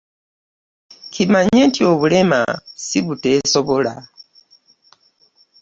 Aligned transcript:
Kimanye 1.13 1.61
nti 1.69 1.81
obulema 1.91 2.41
sibutesobola 2.85 3.93